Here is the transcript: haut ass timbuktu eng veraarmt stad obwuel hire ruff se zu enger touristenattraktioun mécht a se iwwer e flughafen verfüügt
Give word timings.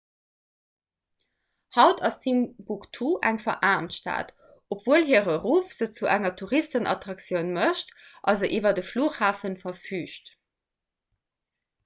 haut 1.75 1.99
ass 2.07 2.15
timbuktu 2.23 3.09
eng 3.31 3.37
veraarmt 3.43 3.93
stad 3.97 4.31
obwuel 4.75 5.05
hire 5.09 5.35
ruff 5.43 5.75
se 5.77 5.87
zu 5.99 6.09
enger 6.15 6.33
touristenattraktioun 6.41 7.51
mécht 7.59 7.93
a 8.31 8.35
se 8.41 8.49
iwwer 8.59 8.81
e 8.83 8.85
flughafen 8.91 9.59
verfüügt 9.67 10.33